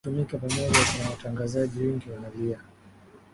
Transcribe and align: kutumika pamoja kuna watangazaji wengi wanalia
kutumika 0.03 0.37
pamoja 0.37 0.69
kuna 0.91 1.09
watangazaji 1.09 1.79
wengi 1.79 2.09
wanalia 2.09 2.59